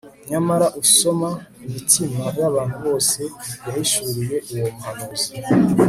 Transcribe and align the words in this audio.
Nyamara 0.29 0.67
usoma 0.83 1.29
imitima 1.65 2.23
yabantu 2.39 2.77
bose 2.85 3.21
yahishuriye 3.67 4.35
uwo 4.53 4.67
muhanuzi 4.73 5.29